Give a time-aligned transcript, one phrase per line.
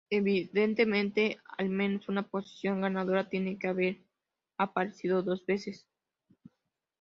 [0.09, 4.01] Evidentemente, al menos una posición ganadora tiene que haber
[4.57, 5.85] aparecido dos veces.